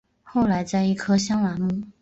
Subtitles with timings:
[0.23, 1.83] 后来在一棵香兰木。